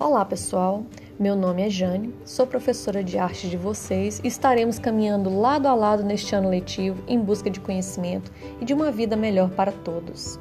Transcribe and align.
Olá, 0.00 0.24
pessoal. 0.24 0.86
Meu 1.18 1.34
nome 1.34 1.60
é 1.60 1.68
Jane, 1.68 2.14
sou 2.24 2.46
professora 2.46 3.02
de 3.02 3.18
arte 3.18 3.50
de 3.50 3.56
vocês 3.56 4.20
e 4.22 4.28
estaremos 4.28 4.78
caminhando 4.78 5.40
lado 5.40 5.66
a 5.66 5.74
lado 5.74 6.04
neste 6.04 6.36
ano 6.36 6.48
letivo 6.48 7.02
em 7.08 7.18
busca 7.18 7.50
de 7.50 7.58
conhecimento 7.58 8.30
e 8.60 8.64
de 8.64 8.72
uma 8.72 8.92
vida 8.92 9.16
melhor 9.16 9.50
para 9.50 9.72
todos. 9.72 10.38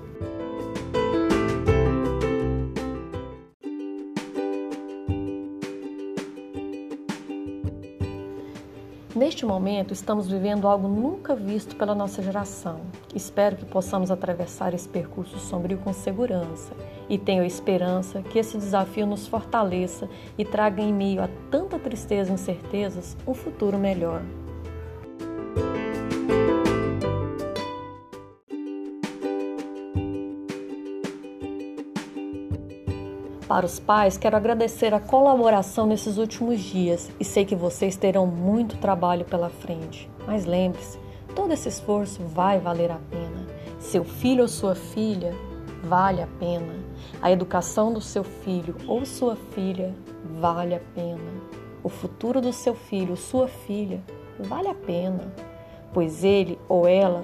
Neste 9.17 9.47
momento, 9.47 9.93
estamos 9.93 10.27
vivendo 10.27 10.67
algo 10.67 10.87
nunca 10.87 11.35
visto 11.35 11.75
pela 11.75 11.95
nossa 11.95 12.21
geração. 12.21 12.81
Espero 13.15 13.55
que 13.55 13.65
possamos 13.65 14.11
atravessar 14.11 14.75
esse 14.75 14.87
percurso 14.87 15.39
sombrio 15.39 15.79
com 15.79 15.91
segurança 15.91 16.71
e 17.09 17.17
tenho 17.17 17.43
esperança 17.43 18.21
que 18.21 18.37
esse 18.37 18.59
desafio 18.59 19.07
nos 19.07 19.25
fortaleça 19.25 20.07
e 20.37 20.45
traga 20.45 20.83
em 20.83 20.93
meio 20.93 21.23
a 21.23 21.29
tanta 21.49 21.79
tristeza 21.79 22.29
e 22.29 22.35
incertezas 22.35 23.17
um 23.25 23.33
futuro 23.33 23.79
melhor. 23.79 24.21
Para 33.47 33.65
os 33.65 33.79
pais, 33.79 34.17
quero 34.17 34.35
agradecer 34.35 34.93
a 34.93 34.99
colaboração 34.99 35.87
nesses 35.87 36.17
últimos 36.17 36.59
dias 36.59 37.09
e 37.17 37.23
sei 37.23 37.45
que 37.45 37.55
vocês 37.55 37.95
terão 37.95 38.27
muito 38.27 38.75
trabalho 38.75 39.23
pela 39.23 39.49
frente. 39.49 40.09
Mas 40.25 40.45
lembre-se, 40.45 40.99
todo 41.33 41.53
esse 41.53 41.69
esforço 41.69 42.21
vai 42.23 42.59
valer 42.59 42.91
a 42.91 42.99
pena. 43.09 43.47
Seu 43.79 44.03
filho 44.03 44.41
ou 44.41 44.49
sua 44.49 44.75
filha 44.75 45.33
vale 45.81 46.21
a 46.21 46.27
pena. 46.37 46.73
A 47.21 47.31
educação 47.31 47.93
do 47.93 48.01
seu 48.01 48.21
filho 48.21 48.75
ou 48.85 49.05
sua 49.05 49.37
filha 49.37 49.95
vale 50.41 50.75
a 50.75 50.81
pena. 50.93 51.31
O 51.81 51.87
futuro 51.87 52.41
do 52.41 52.51
seu 52.51 52.75
filho 52.75 53.11
ou 53.11 53.15
sua 53.15 53.47
filha 53.47 54.01
vale 54.37 54.67
a 54.67 54.75
pena, 54.75 55.33
pois 55.93 56.21
ele 56.21 56.59
ou 56.67 56.85
ela 56.85 57.21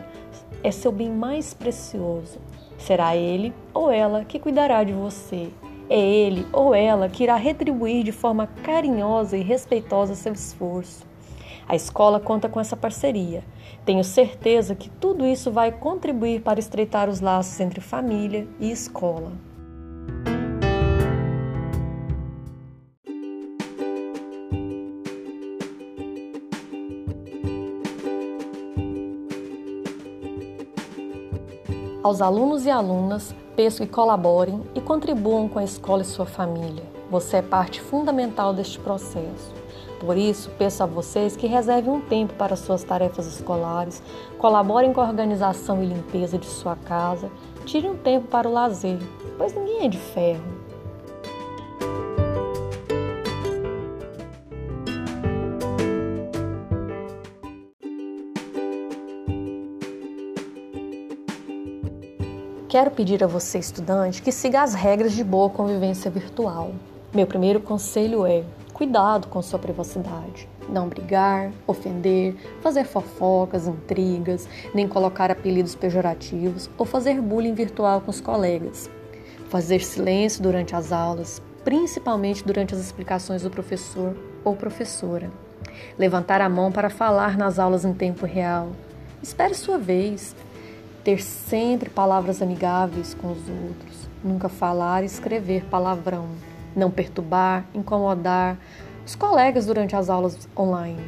é 0.63 0.71
seu 0.71 0.91
bem 0.93 1.09
mais 1.09 1.53
precioso. 1.53 2.39
Será 2.77 3.13
ele 3.13 3.53
ou 3.73 3.91
ela 3.91 4.23
que 4.23 4.39
cuidará 4.39 4.85
de 4.85 4.93
você 4.93 5.51
é 5.89 5.99
ele 5.99 6.45
ou 6.51 6.73
ela 6.73 7.09
que 7.09 7.23
irá 7.23 7.35
retribuir 7.35 8.03
de 8.03 8.11
forma 8.11 8.47
carinhosa 8.63 9.37
e 9.37 9.41
respeitosa 9.41 10.15
seu 10.15 10.33
esforço. 10.33 11.05
A 11.67 11.75
escola 11.75 12.19
conta 12.19 12.49
com 12.49 12.59
essa 12.59 12.75
parceria. 12.75 13.43
Tenho 13.85 14.03
certeza 14.03 14.75
que 14.75 14.89
tudo 14.89 15.25
isso 15.25 15.51
vai 15.51 15.71
contribuir 15.71 16.41
para 16.41 16.59
estreitar 16.59 17.09
os 17.09 17.21
laços 17.21 17.59
entre 17.59 17.79
família 17.79 18.47
e 18.59 18.71
escola. 18.71 19.31
Aos 32.03 32.21
alunos 32.21 32.65
e 32.65 32.69
alunas, 32.69 33.33
peço 33.55 33.81
que 33.81 33.87
colaborem 33.87 34.61
e 34.75 34.81
contribuam 34.81 35.47
com 35.47 35.57
a 35.57 35.63
escola 35.63 36.01
e 36.01 36.05
sua 36.05 36.25
família. 36.25 36.83
Você 37.09 37.37
é 37.37 37.41
parte 37.41 37.79
fundamental 37.79 38.53
deste 38.53 38.77
processo. 38.77 39.53
Por 40.01 40.17
isso, 40.17 40.51
peço 40.57 40.83
a 40.83 40.85
vocês 40.85 41.37
que 41.37 41.47
reservem 41.47 41.93
um 41.93 42.01
tempo 42.01 42.33
para 42.33 42.57
suas 42.57 42.83
tarefas 42.83 43.25
escolares, 43.25 44.03
colaborem 44.37 44.91
com 44.91 44.99
a 44.99 45.07
organização 45.07 45.81
e 45.81 45.85
limpeza 45.85 46.37
de 46.37 46.45
sua 46.45 46.75
casa, 46.75 47.31
tirem 47.65 47.91
um 47.91 47.97
tempo 47.97 48.27
para 48.27 48.49
o 48.49 48.51
lazer, 48.51 48.99
pois 49.37 49.55
ninguém 49.55 49.85
é 49.85 49.87
de 49.87 49.97
ferro. 49.97 50.43
Quero 62.73 62.89
pedir 62.89 63.23
a 63.23 63.27
você, 63.27 63.59
estudante, 63.59 64.19
que 64.19 64.31
siga 64.31 64.63
as 64.63 64.73
regras 64.73 65.11
de 65.11 65.23
boa 65.23 65.47
convivência 65.47 66.09
virtual. 66.09 66.71
Meu 67.13 67.27
primeiro 67.27 67.59
conselho 67.59 68.25
é: 68.25 68.43
cuidado 68.73 69.27
com 69.27 69.43
sua 69.43 69.59
privacidade. 69.59 70.49
Não 70.67 70.89
brigar, 70.89 71.51
ofender, 71.67 72.35
fazer 72.63 72.83
fofocas, 72.85 73.67
intrigas, 73.67 74.49
nem 74.73 74.87
colocar 74.87 75.29
apelidos 75.29 75.75
pejorativos 75.75 76.67
ou 76.75 76.83
fazer 76.83 77.21
bullying 77.21 77.53
virtual 77.53 78.01
com 78.01 78.09
os 78.09 78.19
colegas. 78.19 78.89
Fazer 79.49 79.83
silêncio 79.83 80.41
durante 80.41 80.75
as 80.75 80.91
aulas, 80.91 81.39
principalmente 81.63 82.43
durante 82.43 82.73
as 82.73 82.81
explicações 82.81 83.43
do 83.43 83.51
professor 83.51 84.17
ou 84.43 84.55
professora. 84.55 85.29
Levantar 85.95 86.41
a 86.41 86.49
mão 86.49 86.71
para 86.71 86.89
falar 86.89 87.37
nas 87.37 87.59
aulas 87.59 87.85
em 87.85 87.93
tempo 87.93 88.25
real. 88.25 88.69
Espere 89.21 89.53
sua 89.53 89.77
vez 89.77 90.35
ter 91.03 91.21
sempre 91.21 91.89
palavras 91.89 92.41
amigáveis 92.41 93.13
com 93.13 93.31
os 93.31 93.49
outros, 93.49 94.09
nunca 94.23 94.47
falar 94.47 95.03
e 95.03 95.05
escrever 95.05 95.65
palavrão, 95.65 96.29
não 96.75 96.89
perturbar, 96.89 97.65
incomodar 97.73 98.57
os 99.05 99.15
colegas 99.15 99.65
durante 99.65 99.95
as 99.95 100.09
aulas 100.09 100.47
online, 100.57 101.03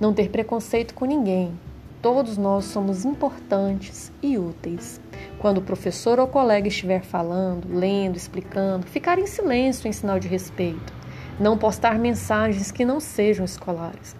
não 0.00 0.12
ter 0.12 0.30
preconceito 0.30 0.94
com 0.94 1.04
ninguém. 1.04 1.56
Todos 2.02 2.36
nós 2.36 2.64
somos 2.64 3.04
importantes 3.04 4.12
e 4.22 4.38
úteis. 4.38 5.00
Quando 5.38 5.58
o 5.58 5.62
professor 5.62 6.20
ou 6.20 6.28
colega 6.28 6.68
estiver 6.68 7.02
falando, 7.02 7.66
lendo, 7.68 8.16
explicando, 8.16 8.86
ficar 8.86 9.18
em 9.18 9.26
silêncio 9.26 9.88
em 9.88 9.92
sinal 9.92 10.18
de 10.18 10.28
respeito. 10.28 10.92
Não 11.40 11.58
postar 11.58 11.98
mensagens 11.98 12.70
que 12.70 12.84
não 12.84 13.00
sejam 13.00 13.44
escolares. 13.44 14.16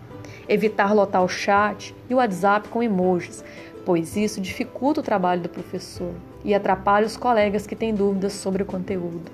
Evitar 0.48 0.92
lotar 0.92 1.22
o 1.22 1.28
chat 1.28 1.94
e 2.08 2.14
o 2.14 2.16
WhatsApp 2.16 2.68
com 2.68 2.82
emojis, 2.82 3.44
pois 3.84 4.16
isso 4.16 4.40
dificulta 4.40 5.00
o 5.00 5.02
trabalho 5.02 5.42
do 5.42 5.48
professor 5.48 6.12
e 6.44 6.54
atrapalha 6.54 7.06
os 7.06 7.16
colegas 7.16 7.66
que 7.66 7.76
têm 7.76 7.94
dúvidas 7.94 8.32
sobre 8.34 8.62
o 8.62 8.66
conteúdo. 8.66 9.30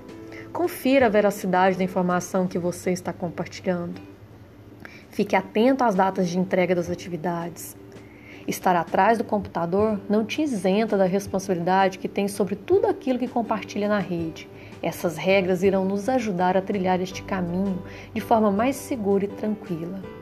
Confira 0.51 1.07
a 1.07 1.09
veracidade 1.09 1.77
da 1.77 1.83
informação 1.83 2.47
que 2.47 2.57
você 2.57 2.91
está 2.91 3.11
compartilhando. 3.11 3.99
Fique 5.09 5.35
atento 5.35 5.83
às 5.83 5.95
datas 5.95 6.29
de 6.29 6.39
entrega 6.39 6.73
das 6.73 6.89
atividades. 6.89 7.75
Estar 8.47 8.75
atrás 8.75 9.17
do 9.17 9.23
computador 9.23 9.99
não 10.07 10.23
te 10.23 10.41
isenta 10.41 10.95
da 10.95 11.05
responsabilidade 11.05 11.97
que 11.97 12.07
tem 12.07 12.27
sobre 12.27 12.55
tudo 12.55 12.85
aquilo 12.85 13.17
que 13.17 13.27
compartilha 13.27 13.87
na 13.87 13.99
rede. 13.99 14.47
Essas 14.83 15.17
regras 15.17 15.63
irão 15.63 15.83
nos 15.83 16.07
ajudar 16.07 16.55
a 16.55 16.61
trilhar 16.61 17.01
este 17.01 17.23
caminho 17.23 17.81
de 18.13 18.21
forma 18.21 18.51
mais 18.51 18.75
segura 18.75 19.25
e 19.25 19.29
tranquila. 19.29 20.14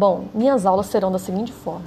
Bom, 0.00 0.24
minhas 0.32 0.64
aulas 0.64 0.86
serão 0.86 1.12
da 1.12 1.18
seguinte 1.18 1.52
forma. 1.52 1.84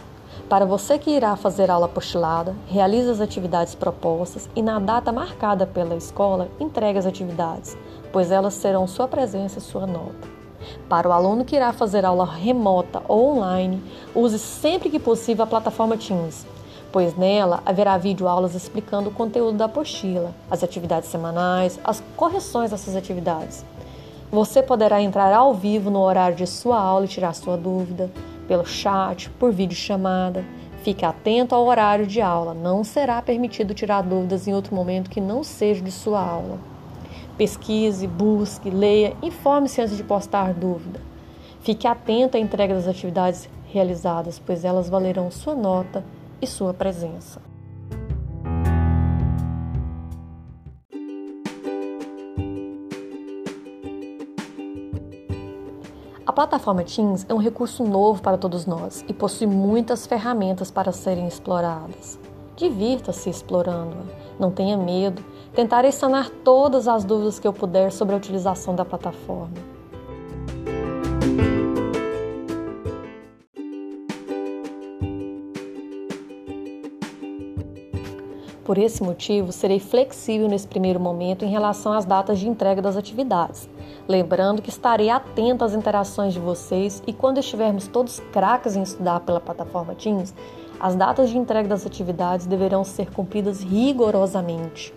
Para 0.48 0.68
você 0.68 1.00
que 1.00 1.10
irá 1.10 1.36
fazer 1.36 1.72
aula 1.72 1.88
apostilada, 1.88 2.56
realize 2.68 3.10
as 3.10 3.20
atividades 3.20 3.74
propostas 3.74 4.48
e, 4.56 4.62
na 4.62 4.78
data 4.78 5.12
marcada 5.12 5.66
pela 5.66 5.96
escola, 5.96 6.48
entregue 6.60 7.00
as 7.00 7.08
atividades, 7.08 7.76
pois 8.12 8.30
elas 8.30 8.54
serão 8.54 8.86
sua 8.86 9.08
presença 9.08 9.58
e 9.58 9.62
sua 9.64 9.88
nota. 9.88 10.28
Para 10.88 11.10
o 11.10 11.12
aluno 11.12 11.44
que 11.44 11.56
irá 11.56 11.74
fazer 11.74 12.06
aula 12.06 12.24
remota 12.24 13.02
ou 13.08 13.36
online, 13.36 13.82
use 14.14 14.38
sempre 14.38 14.92
que 14.92 15.00
possível 15.00 15.46
a 15.46 15.48
plataforma 15.48 15.98
Teams, 15.98 16.46
pois 16.92 17.18
nela 17.18 17.64
haverá 17.66 17.98
videoaulas 17.98 18.54
explicando 18.54 19.10
o 19.10 19.14
conteúdo 19.14 19.58
da 19.58 19.66
apostila, 19.66 20.36
as 20.52 20.64
atividades 20.64 21.10
semanais, 21.10 21.80
as 21.84 22.04
correções 22.16 22.70
dessas 22.70 22.96
atividades. 22.96 23.66
Você 24.34 24.64
poderá 24.64 25.00
entrar 25.00 25.32
ao 25.32 25.54
vivo 25.54 25.92
no 25.92 26.00
horário 26.00 26.36
de 26.36 26.48
sua 26.48 26.80
aula 26.80 27.06
e 27.06 27.08
tirar 27.08 27.36
sua 27.36 27.56
dúvida, 27.56 28.10
pelo 28.48 28.66
chat, 28.66 29.30
por 29.30 29.52
videochamada. 29.52 30.44
Fique 30.82 31.06
atento 31.06 31.54
ao 31.54 31.64
horário 31.68 32.08
de 32.08 32.20
aula, 32.20 32.52
não 32.56 32.84
será 32.84 33.22
permitido 33.22 33.76
tirar 33.76 34.02
dúvidas 34.02 34.48
em 34.48 34.54
outro 34.56 34.74
momento 34.74 35.08
que 35.08 35.22
não 35.22 35.44
seja 35.44 35.84
de 35.84 35.92
sua 35.92 36.20
aula. 36.20 36.58
Pesquise, 37.38 38.08
busque, 38.08 38.72
leia, 38.72 39.16
informe-se 39.22 39.80
antes 39.80 39.96
de 39.96 40.04
postar 40.04 40.52
dúvida. 40.52 41.00
Fique 41.62 41.86
atento 41.86 42.36
à 42.36 42.40
entrega 42.40 42.74
das 42.74 42.88
atividades 42.88 43.48
realizadas, 43.72 44.40
pois 44.44 44.66
elas 44.66 44.90
valerão 44.90 45.30
sua 45.30 45.54
nota 45.54 46.04
e 46.42 46.48
sua 46.48 46.74
presença. 46.74 47.53
A 56.34 56.36
plataforma 56.36 56.84
Teams 56.84 57.28
é 57.30 57.34
um 57.36 57.38
recurso 57.38 57.84
novo 57.84 58.20
para 58.20 58.40
todos 58.40 58.66
nós 58.66 59.06
e 59.08 59.14
possui 59.14 59.46
muitas 59.46 60.08
ferramentas 60.08 60.72
para 60.72 60.92
serem 60.92 61.28
exploradas. 61.28 62.18
Divirta-se 62.56 63.30
explorando-a, 63.30 64.02
não 64.40 64.50
tenha 64.50 64.76
medo, 64.76 65.24
tentarei 65.54 65.92
sanar 65.92 66.32
todas 66.44 66.88
as 66.88 67.06
dúvidas 67.06 67.38
que 67.38 67.48
eu 67.48 67.54
puder 67.54 67.92
sobre 67.92 68.16
a 68.16 68.18
utilização 68.18 68.74
da 68.74 68.84
plataforma. 68.84 69.54
Por 78.66 78.80
esse 78.80 79.04
motivo, 79.04 79.52
serei 79.52 79.80
flexível 79.80 80.48
nesse 80.48 80.68
primeiro 80.68 81.00
momento 81.00 81.46
em 81.46 81.50
relação 81.50 81.94
às 81.94 82.06
datas 82.06 82.40
de 82.40 82.50
entrega 82.50 82.82
das 82.82 82.98
atividades. 82.98 83.70
Lembrando 84.08 84.62
que 84.62 84.70
estarei 84.70 85.10
atento 85.10 85.64
às 85.64 85.74
interações 85.74 86.34
de 86.34 86.40
vocês 86.40 87.02
e 87.08 87.14
quando 87.14 87.40
estivermos 87.40 87.88
todos 87.88 88.20
craques 88.32 88.76
em 88.76 88.84
estudar 88.84 89.22
pela 89.22 89.40
plataforma 89.40 89.96
Teams, 89.96 90.34
as 90.80 90.96
datas 90.96 91.30
de 91.30 91.38
entrega 91.38 91.70
das 91.70 91.86
atividades 91.86 92.46
deverão 92.46 92.84
ser 92.84 93.10
cumpridas 93.12 93.62
rigorosamente. 93.62 94.94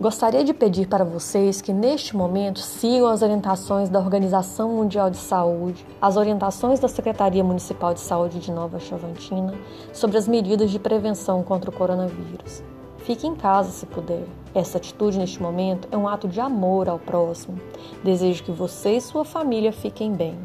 Gostaria 0.00 0.44
de 0.44 0.54
pedir 0.54 0.86
para 0.86 1.04
vocês 1.04 1.60
que 1.60 1.72
neste 1.72 2.16
momento 2.16 2.60
sigam 2.60 3.08
as 3.08 3.20
orientações 3.20 3.88
da 3.88 3.98
Organização 3.98 4.68
Mundial 4.68 5.10
de 5.10 5.16
Saúde, 5.16 5.84
as 6.00 6.16
orientações 6.16 6.78
da 6.78 6.86
Secretaria 6.86 7.42
Municipal 7.42 7.92
de 7.92 7.98
Saúde 7.98 8.38
de 8.38 8.52
Nova 8.52 8.78
Chavantina 8.78 9.52
sobre 9.92 10.16
as 10.16 10.28
medidas 10.28 10.70
de 10.70 10.78
prevenção 10.78 11.42
contra 11.42 11.68
o 11.68 11.72
coronavírus. 11.72 12.62
Fique 12.98 13.26
em 13.26 13.34
casa 13.34 13.72
se 13.72 13.86
puder. 13.86 14.22
Essa 14.54 14.78
atitude 14.78 15.18
neste 15.18 15.42
momento 15.42 15.88
é 15.90 15.96
um 15.96 16.06
ato 16.06 16.28
de 16.28 16.40
amor 16.40 16.88
ao 16.88 17.00
próximo. 17.00 17.58
Desejo 18.04 18.44
que 18.44 18.52
você 18.52 18.98
e 18.98 19.00
sua 19.00 19.24
família 19.24 19.72
fiquem 19.72 20.12
bem. 20.12 20.38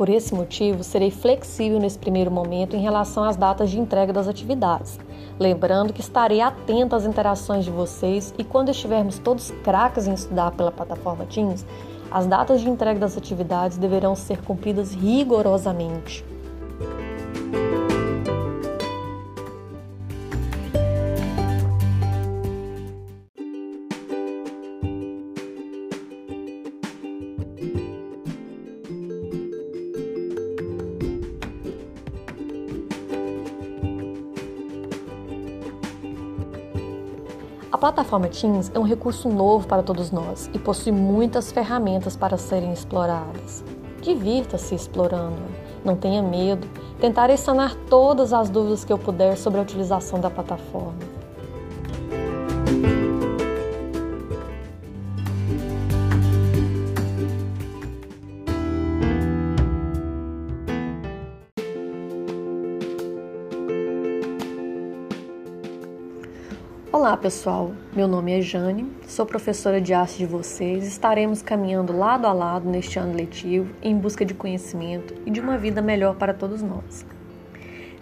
Por 0.00 0.08
esse 0.08 0.34
motivo, 0.34 0.82
serei 0.82 1.10
flexível 1.10 1.78
nesse 1.78 1.98
primeiro 1.98 2.30
momento 2.30 2.74
em 2.74 2.80
relação 2.80 3.22
às 3.22 3.36
datas 3.36 3.68
de 3.68 3.78
entrega 3.78 4.14
das 4.14 4.26
atividades. 4.26 4.98
Lembrando 5.38 5.92
que 5.92 6.00
estarei 6.00 6.40
atento 6.40 6.96
às 6.96 7.04
interações 7.04 7.66
de 7.66 7.70
vocês 7.70 8.32
e 8.38 8.42
quando 8.42 8.70
estivermos 8.70 9.18
todos 9.18 9.50
craques 9.62 10.06
em 10.06 10.14
estudar 10.14 10.52
pela 10.52 10.72
plataforma 10.72 11.26
Teams, 11.26 11.66
as 12.10 12.26
datas 12.26 12.62
de 12.62 12.70
entrega 12.70 12.98
das 12.98 13.14
atividades 13.14 13.76
deverão 13.76 14.16
ser 14.16 14.40
cumpridas 14.40 14.94
rigorosamente. 14.94 16.24
Plataforma 37.80 38.28
Teams 38.28 38.70
é 38.74 38.78
um 38.78 38.82
recurso 38.82 39.30
novo 39.30 39.66
para 39.66 39.82
todos 39.82 40.10
nós 40.10 40.50
e 40.52 40.58
possui 40.58 40.92
muitas 40.92 41.50
ferramentas 41.50 42.14
para 42.14 42.36
serem 42.36 42.74
exploradas. 42.74 43.64
Divirta-se 44.02 44.74
explorando, 44.74 45.40
não 45.82 45.96
tenha 45.96 46.22
medo. 46.22 46.68
Tentarei 47.00 47.38
sanar 47.38 47.74
todas 47.88 48.34
as 48.34 48.50
dúvidas 48.50 48.84
que 48.84 48.92
eu 48.92 48.98
puder 48.98 49.34
sobre 49.38 49.60
a 49.60 49.62
utilização 49.62 50.20
da 50.20 50.28
plataforma. 50.30 51.19
Olá 67.10 67.16
pessoal, 67.16 67.72
meu 67.92 68.06
nome 68.06 68.38
é 68.38 68.40
Jane, 68.40 68.88
sou 69.04 69.26
professora 69.26 69.80
de 69.80 69.92
arte 69.92 70.16
de 70.18 70.26
vocês. 70.26 70.86
Estaremos 70.86 71.42
caminhando 71.42 71.92
lado 71.92 72.24
a 72.24 72.32
lado 72.32 72.70
neste 72.70 73.00
ano 73.00 73.16
letivo 73.16 73.74
em 73.82 73.98
busca 73.98 74.24
de 74.24 74.32
conhecimento 74.32 75.12
e 75.26 75.30
de 75.32 75.40
uma 75.40 75.58
vida 75.58 75.82
melhor 75.82 76.14
para 76.14 76.32
todos 76.32 76.62
nós. 76.62 77.04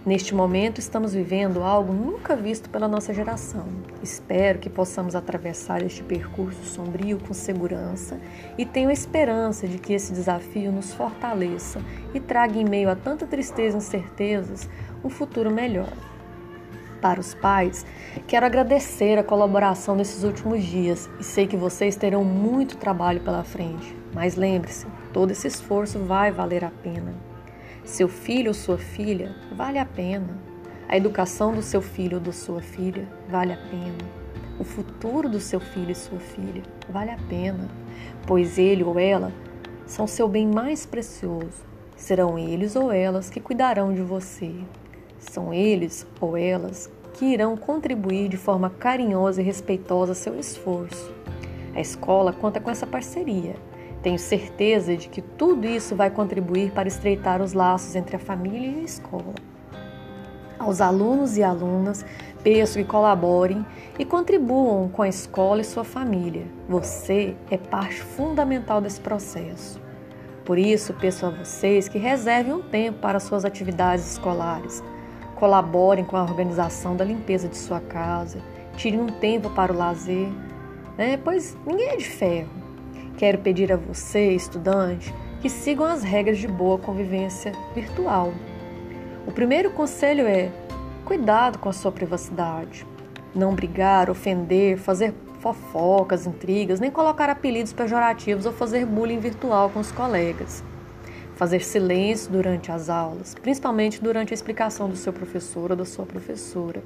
Neste 0.05 0.35
momento, 0.35 0.77
estamos 0.77 1.11
vivendo 1.11 1.63
algo 1.63 1.91
nunca 1.91 2.35
visto 2.35 2.69
pela 2.69 2.87
nossa 2.87 3.11
geração. 3.11 3.65
Espero 4.03 4.59
que 4.59 4.69
possamos 4.69 5.15
atravessar 5.15 5.81
este 5.81 6.03
percurso 6.03 6.63
sombrio 6.65 7.17
com 7.17 7.33
segurança 7.33 8.19
e 8.59 8.63
tenho 8.63 8.91
esperança 8.91 9.67
de 9.67 9.79
que 9.79 9.91
esse 9.91 10.13
desafio 10.13 10.71
nos 10.71 10.93
fortaleça 10.93 11.81
e 12.13 12.19
traga, 12.19 12.59
em 12.59 12.63
meio 12.63 12.91
a 12.91 12.95
tanta 12.95 13.25
tristeza 13.25 13.75
e 13.75 13.79
incertezas, 13.79 14.69
um 15.03 15.09
futuro 15.09 15.49
melhor. 15.49 16.08
Para 17.01 17.21
os 17.21 17.33
pais, 17.33 17.85
quero 18.27 18.45
agradecer 18.45 19.17
a 19.17 19.23
colaboração 19.23 19.95
nesses 19.95 20.23
últimos 20.23 20.61
dias 20.63 21.09
e 21.17 21.23
sei 21.23 21.47
que 21.47 21.55
vocês 21.55 21.95
terão 21.95 22.25
muito 22.25 22.75
trabalho 22.75 23.21
pela 23.21 23.43
frente. 23.43 23.95
Mas 24.13 24.35
lembre-se, 24.35 24.85
todo 25.13 25.31
esse 25.31 25.47
esforço 25.47 25.99
vai 25.99 26.29
valer 26.29 26.65
a 26.65 26.69
pena. 26.69 27.13
Seu 27.85 28.09
filho 28.09 28.49
ou 28.49 28.53
sua 28.53 28.77
filha 28.77 29.33
vale 29.55 29.79
a 29.79 29.85
pena. 29.85 30.37
A 30.89 30.97
educação 30.97 31.53
do 31.53 31.61
seu 31.61 31.81
filho 31.81 32.17
ou 32.17 32.23
da 32.23 32.33
sua 32.33 32.61
filha 32.61 33.07
vale 33.29 33.53
a 33.53 33.57
pena. 33.57 34.19
O 34.59 34.65
futuro 34.65 35.29
do 35.29 35.39
seu 35.39 35.61
filho 35.61 35.91
e 35.91 35.95
sua 35.95 36.19
filha 36.19 36.63
vale 36.89 37.11
a 37.11 37.17
pena, 37.29 37.69
pois 38.27 38.57
ele 38.57 38.83
ou 38.83 38.99
ela 38.99 39.31
são 39.85 40.05
seu 40.05 40.27
bem 40.27 40.45
mais 40.45 40.85
precioso. 40.85 41.63
Serão 41.95 42.37
eles 42.37 42.75
ou 42.75 42.91
elas 42.91 43.29
que 43.29 43.39
cuidarão 43.39 43.93
de 43.93 44.01
você. 44.01 44.53
São 45.19 45.53
eles 45.53 46.07
ou 46.19 46.37
elas 46.37 46.89
que 47.13 47.25
irão 47.25 47.57
contribuir 47.57 48.29
de 48.29 48.37
forma 48.37 48.69
carinhosa 48.69 49.41
e 49.41 49.45
respeitosa 49.45 50.13
seu 50.13 50.39
esforço. 50.39 51.13
A 51.75 51.81
escola 51.81 52.31
conta 52.31 52.59
com 52.59 52.71
essa 52.71 52.87
parceria. 52.87 53.55
Tenho 54.01 54.17
certeza 54.17 54.95
de 54.95 55.09
que 55.09 55.21
tudo 55.21 55.67
isso 55.67 55.95
vai 55.95 56.09
contribuir 56.09 56.71
para 56.71 56.87
estreitar 56.87 57.41
os 57.41 57.51
laços 57.51 57.95
entre 57.95 58.15
a 58.15 58.19
família 58.19 58.69
e 58.69 58.79
a 58.79 58.83
escola. 58.83 59.35
Aos 60.57 60.79
alunos 60.79 61.37
e 61.37 61.43
alunas, 61.43 62.05
peço 62.41 62.79
que 62.79 62.85
colaborem 62.85 63.65
e 63.97 64.05
contribuam 64.05 64.87
com 64.87 65.01
a 65.01 65.09
escola 65.09 65.61
e 65.61 65.65
sua 65.65 65.83
família. 65.83 66.45
Você 66.69 67.35
é 67.51 67.57
parte 67.57 68.01
fundamental 68.01 68.79
desse 68.79 69.01
processo. 69.01 69.81
Por 70.45 70.57
isso, 70.57 70.93
peço 70.93 71.25
a 71.25 71.29
vocês 71.29 71.89
que 71.89 71.97
reservem 71.97 72.53
um 72.53 72.61
tempo 72.61 72.99
para 72.99 73.19
suas 73.19 73.43
atividades 73.43 74.13
escolares 74.13 74.81
Colaborem 75.39 76.03
com 76.03 76.17
a 76.17 76.21
organização 76.21 76.95
da 76.95 77.05
limpeza 77.05 77.47
de 77.47 77.55
sua 77.55 77.79
casa, 77.79 78.39
tirem 78.75 78.99
um 78.99 79.07
tempo 79.07 79.49
para 79.49 79.71
o 79.71 79.75
lazer, 79.75 80.27
né? 80.97 81.17
pois 81.23 81.57
ninguém 81.65 81.89
é 81.89 81.95
de 81.97 82.05
ferro. 82.05 82.49
Quero 83.17 83.37
pedir 83.37 83.71
a 83.71 83.77
você, 83.77 84.31
estudante, 84.31 85.13
que 85.41 85.49
sigam 85.49 85.85
as 85.85 86.03
regras 86.03 86.37
de 86.37 86.47
boa 86.47 86.77
convivência 86.77 87.53
virtual. 87.73 88.33
O 89.25 89.31
primeiro 89.31 89.71
conselho 89.71 90.27
é: 90.27 90.51
cuidado 91.05 91.57
com 91.57 91.69
a 91.69 91.73
sua 91.73 91.91
privacidade. 91.91 92.85
Não 93.33 93.55
brigar, 93.55 94.09
ofender, 94.09 94.77
fazer 94.77 95.13
fofocas, 95.39 96.27
intrigas, 96.27 96.81
nem 96.81 96.91
colocar 96.91 97.29
apelidos 97.29 97.71
pejorativos 97.71 98.45
ou 98.45 98.51
fazer 98.51 98.85
bullying 98.85 99.19
virtual 99.19 99.69
com 99.69 99.79
os 99.79 99.91
colegas 99.91 100.63
fazer 101.39 101.61
silêncio 101.61 102.29
durante 102.29 102.69
as 102.69 102.89
aulas, 102.89 103.33
principalmente 103.33 104.03
durante 104.03 104.33
a 104.33 104.35
explicação 104.35 104.89
do 104.89 104.97
seu 104.97 105.13
professor 105.13 105.71
ou 105.71 105.77
da 105.77 105.85
sua 105.85 106.05
professora. 106.05 106.83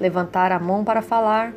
Levantar 0.00 0.52
a 0.52 0.60
mão 0.60 0.84
para 0.84 1.02
falar 1.02 1.52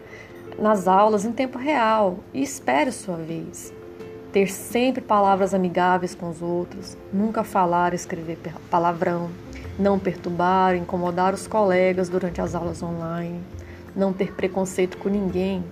nas 0.58 0.88
aulas 0.88 1.26
em 1.26 1.32
tempo 1.32 1.60
real 1.60 2.18
e 2.34 2.42
espere 2.42 2.92
sua 2.92 3.18
vez. 3.18 3.72
Ter 4.34 4.48
sempre 4.48 5.00
palavras 5.00 5.54
amigáveis 5.54 6.16
com 6.16 6.28
os 6.28 6.42
outros, 6.42 6.98
nunca 7.14 7.44
falar 7.44 7.94
e 7.94 7.98
escrever 7.98 8.40
palavrão, 8.68 9.30
não 9.78 10.00
perturbar, 10.00 10.76
incomodar 10.76 11.36
os 11.36 11.46
colegas 11.46 12.10
durante 12.10 12.42
as 12.42 12.56
aulas 12.56 12.82
online, 12.82 13.40
não 13.96 14.12
ter 14.12 14.34
preconceito 14.34 14.98
com 14.98 15.08
ninguém. 15.08 15.64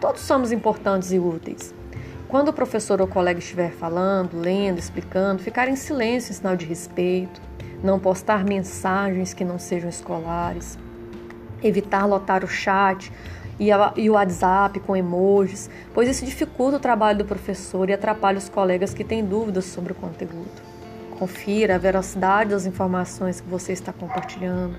Todos 0.00 0.22
somos 0.22 0.50
importantes 0.50 1.12
e 1.12 1.18
úteis. 1.20 1.72
Quando 2.32 2.48
o 2.48 2.52
professor 2.54 2.98
ou 2.98 3.06
colega 3.06 3.38
estiver 3.38 3.70
falando, 3.72 4.40
lendo, 4.40 4.78
explicando, 4.78 5.42
ficar 5.42 5.68
em 5.68 5.76
silêncio 5.76 6.30
em 6.30 6.34
sinal 6.34 6.56
de 6.56 6.64
respeito, 6.64 7.42
não 7.84 7.98
postar 7.98 8.42
mensagens 8.42 9.34
que 9.34 9.44
não 9.44 9.58
sejam 9.58 9.90
escolares, 9.90 10.78
evitar 11.62 12.06
lotar 12.06 12.42
o 12.42 12.48
chat 12.48 13.12
e, 13.60 13.68
o 14.08 14.14
WhatsApp 14.14 14.80
com 14.80 14.96
emojis, 14.96 15.68
pois 15.92 16.08
isso 16.08 16.24
dificulta 16.24 16.78
o 16.78 16.80
trabalho 16.80 17.18
do 17.18 17.26
professor 17.26 17.90
e 17.90 17.92
atrapalha 17.92 18.38
os 18.38 18.48
colegas 18.48 18.94
que 18.94 19.04
têm 19.04 19.22
dúvidas 19.22 19.66
sobre 19.66 19.92
o 19.92 19.94
conteúdo. 19.94 20.62
Confira 21.18 21.74
a 21.74 21.78
veracidade 21.78 22.48
das 22.48 22.64
informações 22.64 23.42
que 23.42 23.48
você 23.50 23.74
está 23.74 23.92
compartilhando. 23.92 24.74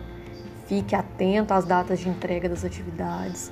Fique 0.66 0.96
atento 0.96 1.54
às 1.54 1.66
datas 1.66 2.00
de 2.00 2.10
entrega 2.10 2.50
das 2.50 2.66
atividades. 2.66 3.52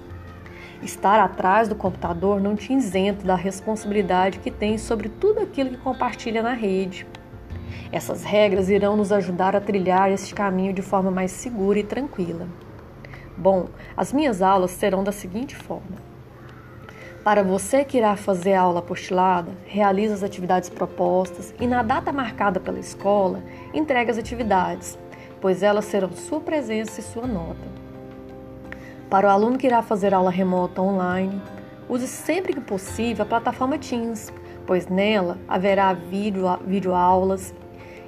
Estar 0.82 1.20
atrás 1.20 1.68
do 1.68 1.76
computador 1.76 2.42
não 2.42 2.56
te 2.56 2.74
isenta 2.74 3.24
da 3.24 3.36
responsabilidade 3.36 4.40
que 4.40 4.50
tem 4.50 4.80
sobre 4.80 5.10
tudo 5.10 5.40
aquilo 5.40 5.70
que 5.70 5.78
compartilha 5.78 6.42
na 6.42 6.54
rede. 6.54 7.06
Essas 7.92 8.24
regras 8.24 8.68
irão 8.68 8.98
nos 8.98 9.12
ajudar 9.12 9.56
a 9.56 9.62
trilhar 9.62 10.12
este 10.12 10.34
caminho 10.34 10.74
de 10.74 10.82
forma 10.82 11.12
mais 11.12 11.32
segura 11.32 11.78
e 11.78 11.84
tranquila. 11.84 12.48
Bom, 13.38 13.68
as 13.96 14.12
minhas 14.12 14.42
aulas 14.42 14.72
serão 14.72 15.04
da 15.04 15.12
seguinte 15.12 15.56
forma. 15.56 16.12
Para 17.24 17.44
você 17.44 17.84
que 17.84 17.98
irá 17.98 18.16
fazer 18.16 18.54
a 18.54 18.62
aula 18.62 18.80
apostilada, 18.80 19.52
realize 19.68 20.12
as 20.12 20.24
atividades 20.24 20.70
propostas 20.70 21.54
e, 21.60 21.68
na 21.68 21.84
data 21.84 22.12
marcada 22.12 22.60
pela 22.60 22.80
escola, 22.80 23.44
entregue 23.72 24.10
as 24.10 24.18
atividades, 24.18 24.98
pois 25.40 25.62
elas 25.62 25.86
serão 25.86 26.12
sua 26.14 26.40
presença 26.40 27.00
e 27.00 27.04
sua 27.04 27.28
nota. 27.28 27.81
Para 29.12 29.28
o 29.28 29.30
aluno 29.30 29.58
que 29.58 29.68
irá 29.68 29.82
fazer 29.82 30.14
aula 30.14 30.32
remota 30.32 30.82
online, 30.82 31.42
use 31.90 32.08
sempre 32.08 32.54
que 32.54 32.62
possível 32.62 33.24
a 33.24 33.28
plataforma 33.28 33.78
Teams, 33.78 34.34
pois 34.66 34.88
nela 34.88 35.38
haverá 35.50 35.92
vídeo, 35.94 36.46
videoaulas 36.66 37.54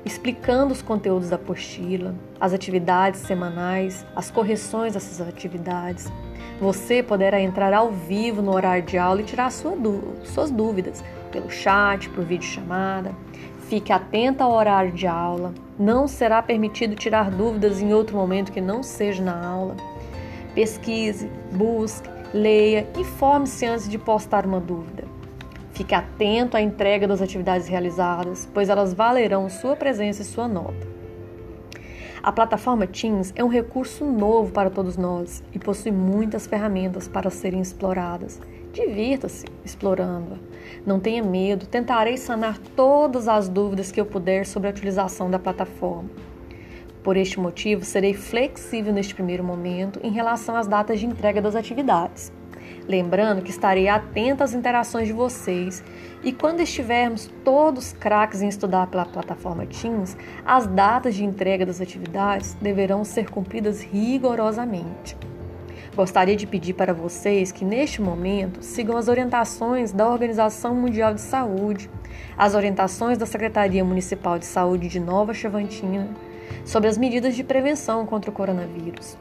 explicando 0.06 0.74
os 0.74 0.82
conteúdos 0.82 1.30
da 1.30 1.36
apostila, 1.36 2.16
as 2.40 2.54
atividades 2.54 3.20
semanais, 3.22 4.06
as 4.16 4.32
correções 4.32 4.94
dessas 4.94 5.26
atividades 5.28 6.10
você 6.64 7.04
poderá 7.04 7.42
entrar 7.42 7.74
ao 7.74 7.92
vivo 7.92 8.42
no 8.42 8.54
horário 8.54 8.84
de 8.84 8.98
aula 8.98 9.22
e 9.22 9.26
tirar 9.26 9.52
sua 9.52 9.76
suas 10.24 10.50
dúvidas 10.52 11.04
pelo 11.32 11.50
chat, 11.50 12.10
por 12.10 12.24
videochamada. 12.24 13.14
Fique 13.68 13.92
atento 13.92 14.44
ao 14.44 14.52
horário 14.52 14.92
de 14.92 15.08
aula. 15.08 15.54
Não 15.78 16.08
será 16.08 16.42
permitido 16.42 16.96
tirar 16.96 17.32
dúvidas 17.32 17.82
em 17.82 17.94
outro 17.94 18.16
momento 18.16 18.52
que 18.52 18.62
não 18.62 18.84
seja 18.84 19.24
na 19.24 19.46
aula. 19.46 19.76
Pesquise, 20.54 21.28
busque, 21.52 22.08
leia, 22.32 22.88
informe-se 22.96 23.66
antes 23.66 23.90
de 23.90 23.98
postar 23.98 24.46
uma 24.46 24.60
dúvida. 24.60 25.04
Fique 25.72 25.96
atento 25.96 26.56
à 26.56 26.62
entrega 26.62 27.08
das 27.08 27.24
atividades 27.24 27.68
realizadas, 27.68 28.48
pois 28.54 28.70
elas 28.70 28.94
valerão 28.94 29.50
sua 29.50 29.76
presença 29.76 30.22
e 30.22 30.26
sua 30.26 30.48
nota. 30.48 30.94
A 32.22 32.32
plataforma 32.32 32.86
Teams 32.86 33.34
é 33.36 33.44
um 33.44 33.48
recurso 33.48 34.06
novo 34.06 34.52
para 34.52 34.70
todos 34.70 34.96
nós 34.96 35.44
e 35.52 35.58
possui 35.58 35.92
muitas 35.92 36.46
ferramentas 36.46 37.08
para 37.08 37.32
serem 37.32 37.60
exploradas. 37.60 38.40
Divirta-se 38.72 39.46
explorando-a. 39.66 40.38
Não 40.86 41.00
tenha 41.00 41.24
medo, 41.24 41.66
tentarei 41.66 42.16
sanar 42.16 42.60
todas 42.76 43.28
as 43.28 43.50
dúvidas 43.50 43.92
que 43.92 44.00
eu 44.00 44.06
puder 44.06 44.46
sobre 44.46 44.70
a 44.70 44.72
utilização 44.72 45.30
da 45.30 45.40
plataforma. 45.40 46.10
Por 47.04 47.18
este 47.18 47.38
motivo, 47.38 47.84
serei 47.84 48.14
flexível 48.14 48.94
neste 48.94 49.14
primeiro 49.14 49.44
momento 49.44 50.00
em 50.02 50.12
relação 50.12 50.56
às 50.56 50.68
datas 50.68 51.02
de 51.02 51.06
entrega 51.06 51.42
das 51.42 51.54
atividades. 51.54 52.32
Lembrando 52.88 53.42
que 53.42 53.50
estarei 53.50 53.90
atenta 53.90 54.46
às 54.46 54.54
interações 54.54 55.08
de 55.08 55.14
vocês 55.14 55.84
e 56.24 56.32
quando 56.32 56.62
estivermos 56.62 57.30
todos 57.44 57.92
craques 57.92 58.42
em 58.42 58.48
estudar 58.48 58.88
pela 58.88 59.06
plataforma 59.06 59.66
Teams, 59.66 60.16
as 60.46 60.66
datas 60.66 61.16
de 61.16 61.26
entrega 61.26 61.66
das 61.66 61.82
atividades 61.82 62.54
deverão 62.62 63.04
ser 63.04 63.30
cumpridas 63.30 63.82
rigorosamente. 63.82 65.18
Gostaria 65.94 66.38
de 66.38 66.48
pedir 66.48 66.74
para 66.74 66.94
vocês 66.94 67.52
que, 67.52 67.66
neste 67.66 68.02
momento, 68.02 68.64
sigam 68.64 68.96
as 68.96 69.10
orientações 69.10 69.92
da 69.92 70.10
Organização 70.10 70.74
Mundial 70.74 71.14
de 71.14 71.22
Saúde, 71.22 71.90
as 72.38 72.56
orientações 72.56 73.18
da 73.18 73.26
Secretaria 73.26 73.84
Municipal 73.84 74.40
de 74.40 74.46
Saúde 74.46 74.88
de 74.88 75.00
Nova 75.00 75.34
Chavantina 75.34 76.10
sobre 76.66 76.90
as 76.90 76.98
medidas 76.98 77.36
de 77.36 77.44
prevenção 77.44 78.06
contra 78.06 78.32
o 78.32 78.34
coronavírus. 78.34 79.18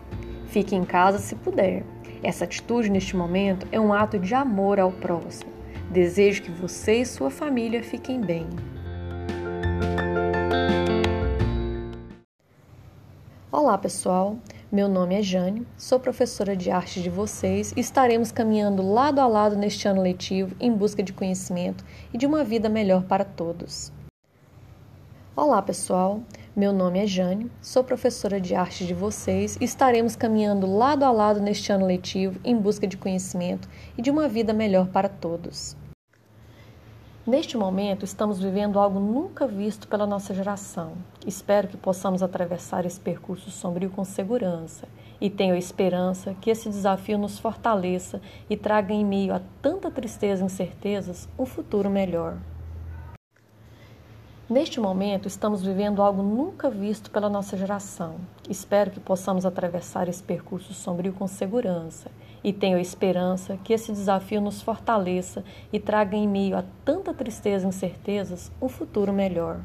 Fique 0.46 0.76
em 0.76 0.84
casa 0.84 1.18
se 1.18 1.34
puder 1.36 1.82
essa 2.22 2.44
atitude 2.44 2.88
neste 2.88 3.16
momento 3.16 3.66
é 3.72 3.80
um 3.80 3.92
ato 3.92 4.16
de 4.16 4.32
amor 4.32 4.78
ao 4.78 4.92
próximo. 4.92 5.50
Desejo 5.90 6.42
que 6.42 6.52
você 6.52 7.00
e 7.00 7.06
sua 7.06 7.30
família 7.30 7.82
fiquem 7.82 8.20
bem. 8.20 8.46
Olá, 13.50 13.76
pessoal. 13.76 14.38
Meu 14.70 14.88
nome 14.88 15.16
é 15.16 15.22
Jane, 15.22 15.66
sou 15.76 16.00
professora 16.00 16.56
de 16.56 16.70
arte 16.70 17.02
de 17.02 17.10
vocês 17.10 17.74
e 17.76 17.80
estaremos 17.80 18.32
caminhando 18.32 18.82
lado 18.82 19.20
a 19.20 19.26
lado 19.26 19.56
neste 19.56 19.86
ano 19.86 20.00
letivo 20.00 20.56
em 20.58 20.72
busca 20.72 21.02
de 21.02 21.12
conhecimento 21.12 21.84
e 22.14 22.16
de 22.16 22.24
uma 22.24 22.42
vida 22.42 22.68
melhor 22.68 23.02
para 23.02 23.24
todos. 23.24 23.92
Olá, 25.36 25.60
pessoal. 25.60 26.22
Meu 26.54 26.70
nome 26.70 26.98
é 26.98 27.06
Jane, 27.06 27.50
sou 27.62 27.82
professora 27.82 28.38
de 28.38 28.54
arte 28.54 28.86
de 28.86 28.92
vocês 28.92 29.56
e 29.58 29.64
estaremos 29.64 30.14
caminhando 30.14 30.66
lado 30.66 31.02
a 31.02 31.10
lado 31.10 31.40
neste 31.40 31.72
ano 31.72 31.86
letivo 31.86 32.38
em 32.44 32.54
busca 32.54 32.86
de 32.86 32.98
conhecimento 32.98 33.66
e 33.96 34.02
de 34.02 34.10
uma 34.10 34.28
vida 34.28 34.52
melhor 34.52 34.88
para 34.88 35.08
todos. 35.08 35.74
Neste 37.26 37.56
momento, 37.56 38.04
estamos 38.04 38.38
vivendo 38.38 38.78
algo 38.78 39.00
nunca 39.00 39.46
visto 39.46 39.88
pela 39.88 40.06
nossa 40.06 40.34
geração. 40.34 40.92
Espero 41.26 41.68
que 41.68 41.76
possamos 41.78 42.22
atravessar 42.22 42.84
esse 42.84 43.00
percurso 43.00 43.50
sombrio 43.50 43.88
com 43.88 44.04
segurança 44.04 44.86
e 45.18 45.30
tenho 45.30 45.54
a 45.54 45.58
esperança 45.58 46.36
que 46.38 46.50
esse 46.50 46.68
desafio 46.68 47.16
nos 47.16 47.38
fortaleça 47.38 48.20
e 48.50 48.58
traga 48.58 48.92
em 48.92 49.06
meio 49.06 49.32
a 49.34 49.40
tanta 49.62 49.90
tristeza 49.90 50.42
e 50.42 50.46
incertezas 50.46 51.26
um 51.38 51.46
futuro 51.46 51.88
melhor. 51.88 52.36
Neste 54.52 54.78
momento, 54.78 55.26
estamos 55.26 55.62
vivendo 55.62 56.02
algo 56.02 56.22
nunca 56.22 56.68
visto 56.68 57.10
pela 57.10 57.30
nossa 57.30 57.56
geração. 57.56 58.16
Espero 58.50 58.90
que 58.90 59.00
possamos 59.00 59.46
atravessar 59.46 60.10
esse 60.10 60.22
percurso 60.22 60.74
sombrio 60.74 61.14
com 61.14 61.26
segurança 61.26 62.10
e 62.44 62.52
tenho 62.52 62.78
esperança 62.78 63.56
que 63.64 63.72
esse 63.72 63.90
desafio 63.90 64.42
nos 64.42 64.60
fortaleça 64.60 65.42
e 65.72 65.80
traga 65.80 66.18
em 66.18 66.28
meio 66.28 66.54
a 66.54 66.64
tanta 66.84 67.14
tristeza 67.14 67.64
e 67.64 67.68
incertezas 67.70 68.52
um 68.60 68.68
futuro 68.68 69.10
melhor. 69.10 69.58